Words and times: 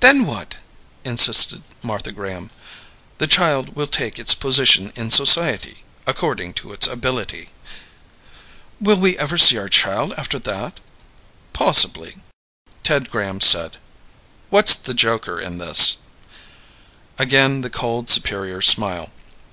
"Then 0.00 0.24
what?" 0.26 0.56
insisted 1.04 1.62
Martha 1.84 2.10
Graham. 2.10 2.50
"The 3.18 3.28
child 3.28 3.76
will 3.76 3.86
take 3.86 4.18
its 4.18 4.34
position 4.34 4.92
in 4.96 5.08
society 5.08 5.84
according 6.04 6.54
to 6.54 6.72
its 6.72 6.88
ability." 6.88 7.50
"Will 8.80 8.96
we 8.96 9.16
ever 9.18 9.38
see 9.38 9.56
our 9.58 9.68
child 9.68 10.14
after 10.16 10.40
that?" 10.40 10.80
"Possibly." 11.52 12.16
Ted 12.82 13.08
Graham 13.08 13.40
said, 13.40 13.76
"What's 14.50 14.74
the 14.74 14.94
joker 14.94 15.38
in 15.40 15.58
this?" 15.58 15.98
Again 17.16 17.60
the 17.60 17.70
cold, 17.70 18.10
superior 18.10 18.62
smile. 18.62 19.12